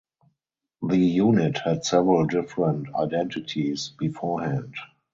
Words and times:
The 0.81 0.97
unit 0.97 1.59
had 1.59 1.85
several 1.85 2.25
different 2.25 2.87
identities 2.95 3.89
beforehand. 3.89 4.73